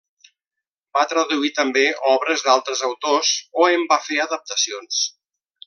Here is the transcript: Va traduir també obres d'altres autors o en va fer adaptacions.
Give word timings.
Va 0.97 1.03
traduir 1.11 1.51
també 1.59 1.83
obres 2.13 2.45
d'altres 2.47 2.83
autors 2.89 3.35
o 3.65 3.69
en 3.75 3.87
va 3.95 4.01
fer 4.09 4.19
adaptacions. 4.27 5.05